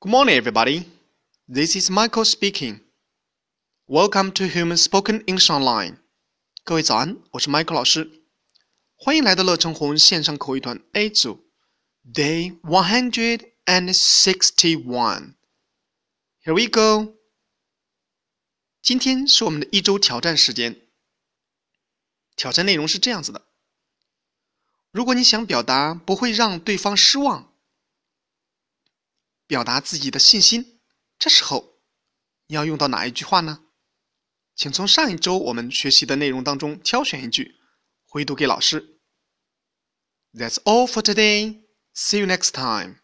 [0.00, 0.86] Good morning, everybody.
[1.48, 2.80] This is Michael speaking.
[3.86, 5.98] Welcome to Human Spoken English Online.
[6.64, 8.22] 各位早安，我是 Michael 老师，
[8.96, 11.44] 欢迎来到乐成红线上口语团 A 组，
[12.12, 15.34] Day one hundred and sixty-one.
[16.44, 17.14] Here we go.
[18.82, 20.80] 今天是我们的一周挑战时间。
[22.36, 23.46] 挑战内容是这样子的：
[24.90, 27.49] 如果你想表达不会让对方失望，
[29.51, 30.79] 表达自己的信心，
[31.19, 31.73] 这时候
[32.47, 33.59] 你要用到哪一句话呢？
[34.55, 37.57] 请从上一周我们学习的内容当中挑选一句，
[38.05, 39.01] 回读给老师。
[40.31, 41.65] That's all for today.
[41.93, 43.00] See you next time.